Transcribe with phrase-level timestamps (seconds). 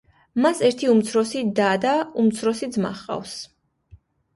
[0.45, 3.41] მას ერთი უმცროსი და და ერთი უმცროსი ძმა ჰყავს.